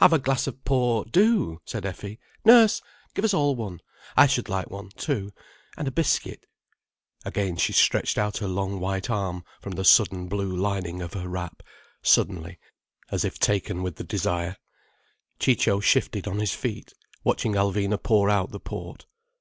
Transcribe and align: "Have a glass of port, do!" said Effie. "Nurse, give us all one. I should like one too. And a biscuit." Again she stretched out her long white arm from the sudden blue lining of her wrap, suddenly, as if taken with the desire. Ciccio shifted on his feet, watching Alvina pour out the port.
"Have 0.00 0.12
a 0.12 0.18
glass 0.18 0.48
of 0.48 0.64
port, 0.64 1.12
do!" 1.12 1.60
said 1.64 1.86
Effie. 1.86 2.18
"Nurse, 2.44 2.82
give 3.14 3.24
us 3.24 3.32
all 3.32 3.54
one. 3.54 3.78
I 4.16 4.26
should 4.26 4.48
like 4.48 4.68
one 4.70 4.88
too. 4.96 5.30
And 5.76 5.86
a 5.86 5.92
biscuit." 5.92 6.46
Again 7.24 7.54
she 7.56 7.72
stretched 7.72 8.18
out 8.18 8.38
her 8.38 8.48
long 8.48 8.80
white 8.80 9.08
arm 9.08 9.44
from 9.60 9.74
the 9.74 9.84
sudden 9.84 10.26
blue 10.26 10.50
lining 10.56 11.00
of 11.00 11.14
her 11.14 11.28
wrap, 11.28 11.62
suddenly, 12.02 12.58
as 13.12 13.24
if 13.24 13.38
taken 13.38 13.84
with 13.84 13.94
the 13.94 14.02
desire. 14.02 14.56
Ciccio 15.38 15.78
shifted 15.78 16.26
on 16.26 16.40
his 16.40 16.54
feet, 16.54 16.92
watching 17.22 17.52
Alvina 17.52 18.02
pour 18.02 18.28
out 18.28 18.50
the 18.50 18.58
port. 18.58 19.06